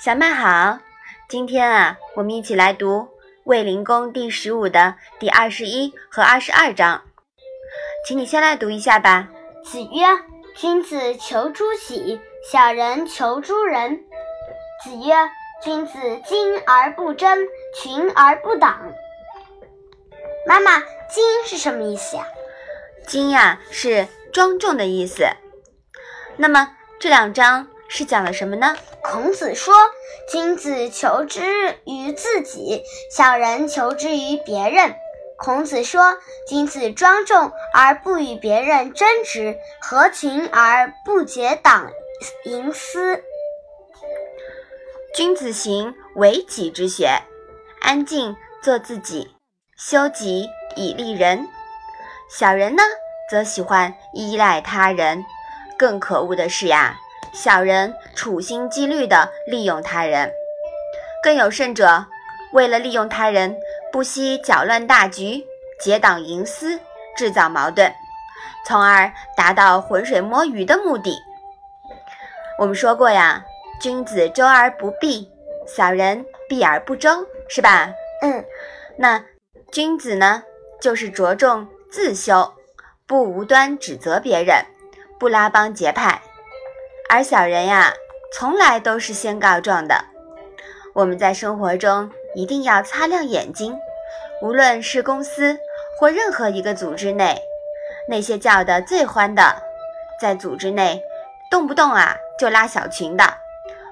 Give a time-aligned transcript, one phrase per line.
[0.00, 0.78] 小麦好，
[1.28, 3.00] 今天啊，我们一起来读
[3.44, 7.02] 《卫灵公》第十五的第二十一和二十二章，
[8.06, 9.28] 请你先来读一下吧。
[9.64, 10.06] 子曰
[10.54, 14.04] ：“君子求诸己，小人求诸人。”
[14.84, 15.14] 子曰
[15.62, 17.36] ：“君子矜而不争，
[17.74, 18.92] 群而不党。”
[20.46, 22.24] 妈妈，矜是什么意思呀？
[23.06, 25.26] 矜呀，是庄重的意思。
[26.40, 28.76] 那么这两章是讲了什么呢？
[29.02, 29.74] 孔子说
[30.30, 31.42] ：“君子求之
[31.84, 34.94] 于自己，小人求之于别人。”
[35.36, 36.16] 孔子说
[36.48, 41.90] ：“君子庄重而不与别人争执，合群而不结党
[42.44, 43.24] 营私。
[45.14, 47.22] 君子行为己之学，
[47.80, 49.34] 安静做自己，
[49.76, 51.48] 修己以利人。
[52.30, 52.82] 小人呢，
[53.30, 55.24] 则喜欢依赖他人。
[55.78, 56.98] 更可恶的是呀。”
[57.32, 60.32] 小人处心积虑地利用他人，
[61.22, 62.06] 更有甚者，
[62.52, 63.54] 为了利用他人，
[63.92, 65.44] 不惜搅乱大局，
[65.78, 66.80] 结党营私，
[67.16, 67.92] 制造矛盾，
[68.66, 71.14] 从而达到浑水摸鱼的目的。
[72.58, 73.44] 我们说过呀，
[73.78, 75.30] 君子周而不避，
[75.66, 77.92] 小人避而不周，是吧？
[78.22, 78.42] 嗯，
[78.96, 79.22] 那
[79.70, 80.42] 君子呢，
[80.80, 82.54] 就是着重自修，
[83.06, 84.64] 不无端指责别人，
[85.18, 86.22] 不拉帮结派。
[87.08, 87.94] 而小人呀，
[88.32, 90.04] 从来都是先告状的。
[90.94, 93.76] 我们在生活中一定要擦亮眼睛，
[94.42, 95.58] 无论是公司
[95.98, 97.40] 或任何一个组织内，
[98.08, 99.62] 那些叫的最欢的，
[100.20, 101.00] 在组织内
[101.50, 103.24] 动不动啊就拉小群的，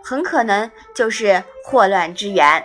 [0.05, 2.65] 很可能就是祸乱之源。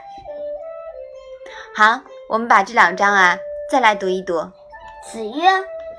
[1.75, 3.37] 好，我们把这两章啊
[3.69, 4.51] 再来读一读。
[5.09, 5.47] 子曰：“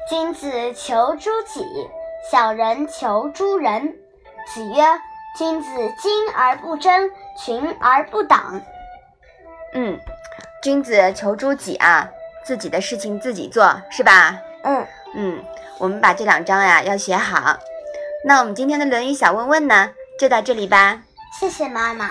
[0.09, 1.65] 君子求诸己，
[2.31, 3.97] 小人求诸人。”
[4.53, 4.83] 子曰
[5.39, 8.61] ：“君子矜而不争，群而不党。”
[9.75, 9.99] 嗯，
[10.63, 12.09] 君子求诸己啊，
[12.45, 14.39] 自己的事情自己做，是吧？
[14.65, 15.45] 嗯嗯，
[15.79, 17.59] 我们把这两章呀要学好。
[18.25, 21.03] 那我们今天的《论语》小问问呢，就到这里吧。
[21.41, 22.11] 谢谢妈妈。